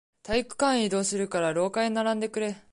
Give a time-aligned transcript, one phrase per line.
[0.23, 2.57] 体育館へ移動するから、廊下へ並んでくれ。